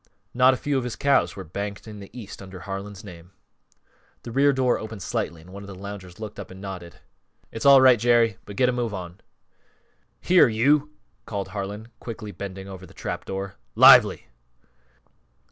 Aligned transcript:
Not 0.33 0.55
a 0.55 0.57
few 0.57 0.79
of 0.79 0.83
his 0.83 0.95
cows 0.95 1.35
were 1.35 1.43
banked 1.43 1.87
in 1.87 1.99
the 1.99 2.09
East 2.11 2.41
under 2.41 2.61
Harlan's 2.61 3.03
name. 3.03 3.33
The 4.23 4.31
rear 4.31 4.51
door 4.51 4.79
opened 4.79 5.03
slightly 5.03 5.41
and 5.41 5.53
one 5.53 5.61
of 5.61 5.67
the 5.67 5.75
loungers 5.75 6.19
looked 6.19 6.39
up 6.39 6.49
and 6.49 6.59
nodded. 6.59 6.95
"It's 7.51 7.67
all 7.67 7.81
right 7.81 7.99
Jerry. 7.99 8.37
But 8.45 8.55
get 8.55 8.67
a 8.67 8.71
move 8.71 8.95
on!" 8.95 9.21
"Here, 10.19 10.47
you!" 10.47 10.89
called 11.27 11.49
Harlan, 11.49 11.89
quickly 11.99 12.31
bending 12.31 12.67
over 12.67 12.87
the 12.87 12.95
trap 12.95 13.25
door, 13.25 13.57
"_Lively! 13.77 14.23